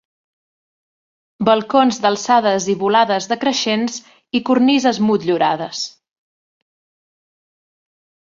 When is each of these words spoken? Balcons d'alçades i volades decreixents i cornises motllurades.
Balcons 1.49 1.99
d'alçades 2.05 2.65
i 2.73 2.75
volades 2.83 3.27
decreixents 3.33 3.99
i 4.39 4.43
cornises 4.49 5.01
motllurades. 5.09 5.85